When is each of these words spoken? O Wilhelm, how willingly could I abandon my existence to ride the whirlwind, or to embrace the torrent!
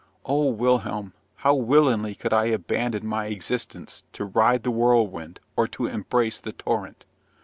O 0.25 0.49
Wilhelm, 0.49 1.13
how 1.35 1.53
willingly 1.53 2.15
could 2.15 2.33
I 2.33 2.45
abandon 2.45 3.05
my 3.05 3.27
existence 3.27 4.01
to 4.13 4.25
ride 4.25 4.63
the 4.63 4.71
whirlwind, 4.71 5.39
or 5.55 5.67
to 5.67 5.85
embrace 5.85 6.39
the 6.39 6.53
torrent! 6.53 7.05